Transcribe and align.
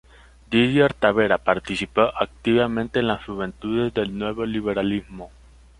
Didier 0.49 0.95
Tavera 0.95 1.37
participó 1.37 2.01
activamente 2.19 2.97
en 2.97 3.07
las 3.07 3.23
Juventudes 3.23 3.93
del 3.93 4.17
Nuevo 4.17 4.47
Liberalismo. 4.47 5.29